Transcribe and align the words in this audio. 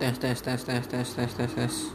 tes 0.00 0.18
tes 0.18 0.40
tes 0.40 0.64
tes 0.64 0.86
tes 0.88 1.14
tes 1.14 1.34
tes 1.34 1.54
tes. 1.54 1.80